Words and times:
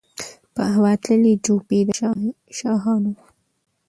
په 0.53 0.63
هوا 0.73 0.91
تللې 1.03 1.33
جوپې 1.45 1.79
د 1.85 1.87
شاهینانو 2.59 3.13